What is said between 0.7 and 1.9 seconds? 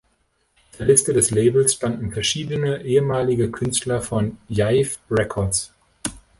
Auf der Liste des Labels